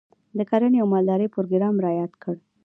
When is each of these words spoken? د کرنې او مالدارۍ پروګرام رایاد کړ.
د 0.37 0.39
کرنې 0.49 0.77
او 0.81 0.87
مالدارۍ 0.93 1.27
پروګرام 1.35 1.75
رایاد 1.85 2.11
کړ. 2.23 2.35